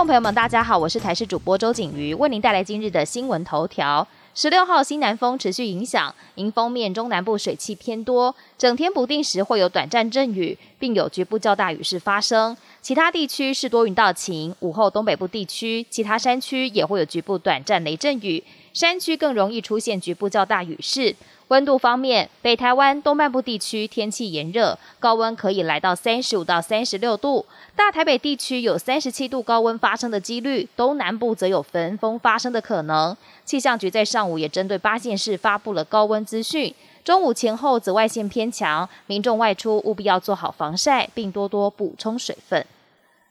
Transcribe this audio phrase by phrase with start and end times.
[0.00, 4.08] 众朋友们，大家好，我是台视主播周景瑜，为您带来今日的新闻头条。
[4.34, 12.56] 十六号西南风持续影响，迎风面中南部水汽偏多，整天不定时会有短暂阵雨，并有局部较大雨势发生。
[12.80, 21.14] 其他地区是多云到晴，午后东北部地区、其他山区也会有局部短暂雷阵雨，山区更容易出现局部较大雨势。
[21.50, 33.16] 温度方面，北台湾东半部地区天气炎热，高温可以来到三十五到三十六度；大台北地区有三十七度高温发生的几率，东南部则有焚风发生的可能。
[33.44, 36.72] 气象局在上午也针对八县市发布了高温资讯。
[37.02, 42.64] 中午前后紫外线偏强，民众外出务必要做好防晒，并多多补充水分。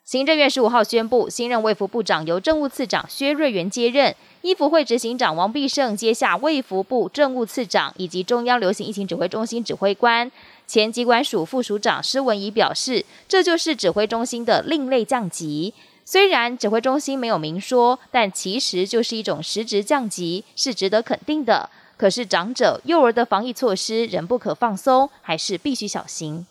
[0.10, 4.16] 行政院十五号宣布，新任卫福部长由政务次长薛瑞元接任。
[4.42, 10.32] 医福会执行长王必胜接下卫福部政务次长以及中央流行疫情指挥中心指挥官。
[10.66, 15.76] 前机关署副署长施文仪表示，这就是指挥中心的另类降级。
[16.04, 21.70] 虽然指挥中心没有明说，但其实就是一种实质降级，是值得肯定的。
[21.98, 26.48] 可是长者、幼儿的防疫措施仍不可放松，还是必须小心。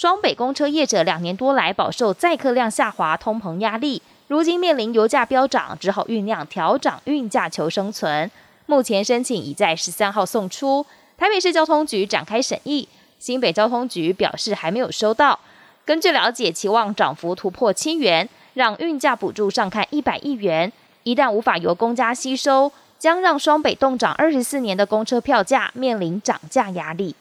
[0.00, 4.00] 双北公车业者两年多来饱受载客量下滑、通膨压力。
[4.28, 8.30] 如今面临油价飙涨，只好酝酿调涨运价求生存。
[8.64, 10.86] 目前申请已在十三号送出，
[11.18, 12.88] 台北市交通局展开审议。
[13.18, 15.38] 新北交通局表示还没有收到。
[15.84, 20.72] 根据了解，期望涨幅突破千元，让运价补助上看一百亿元。
[21.02, 27.14] 一旦无法由公家吸收，将让双北冻涨二十四年的公车票价面临涨价压力。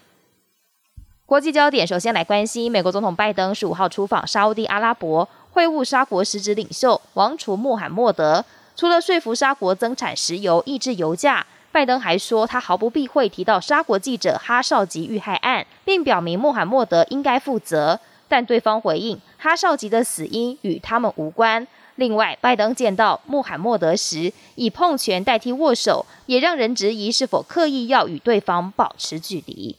[1.30, 5.30] 国际焦点，首先来关心美国总统拜登十五号出访沙地阿拉伯。
[5.52, 8.44] 会晤沙国实质领袖王储穆罕默德，
[8.76, 18.00] 除了说服沙国增产石油、抑制油价，拜登还说他毫不避讳提到沙国记者哈绍吉遇害案，并表明穆罕默德应该负责。
[18.28, 21.68] 但对方回应，哈绍吉的死因与他们无关。
[21.98, 29.76] 另外，拜登见到穆罕默德时以碰拳代替握手，也让人质疑是否刻意要与对方保持距离。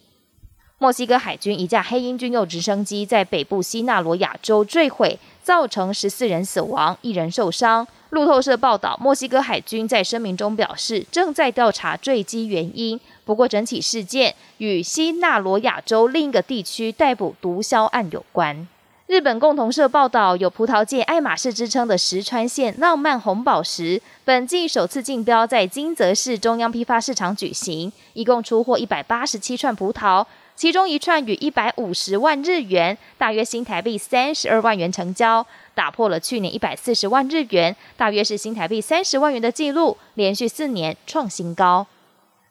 [0.83, 5.19] 墨西哥海军一架黑鹰军用直升机在北部西纳罗亚州坠毁。
[5.43, 7.87] 造成十四人死亡，一人受伤。
[8.11, 13.01] 路透社报道，墨西哥海军在声明中表示，正在调查坠机原因。
[13.25, 18.69] 不过，整起事件与西纳罗亚州另一个地区逮捕毒枭案有关。
[19.07, 30.25] 日本共同社报道，有葡萄界爱马仕之称的石川县浪漫红宝石，本季首次竞标在金泽市中央批发市场举行，一共出货一百八十七串葡萄。
[30.61, 41.87] 其中一串与一百五十万日元，大约新台币三十二万元成交，打破了去年一百四十万日元，大约是新台币三十万元的记录，连续四年创新高。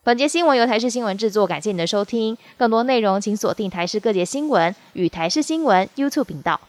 [0.03, 2.36] 本节新闻由台视新闻制作，感谢你的收听。
[2.58, 6.59] 更多内容请锁定台视各界新闻与台视新闻 YouTube 频道。